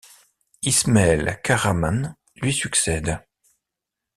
İsmail 0.61 1.27
Kahraman 1.43 2.15
lui 2.41 2.53
succède. 2.53 3.19